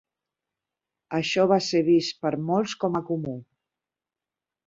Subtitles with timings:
[1.17, 3.37] Això va ser vist per molts com a comú.